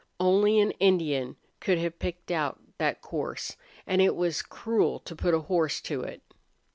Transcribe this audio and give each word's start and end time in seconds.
Only 0.19 0.59
an 0.59 0.71
Indian 0.81 1.35
could 1.59 1.77
have 1.77 1.99
picked 1.99 2.31
out 2.31 2.59
that 2.79 3.03
course, 3.03 3.55
and 3.85 4.01
it 4.01 4.15
was 4.15 4.41
cruel 4.41 4.99
to 5.01 5.15
put 5.15 5.35
a 5.35 5.41
horse 5.41 5.79
to 5.81 6.01
it. 6.01 6.23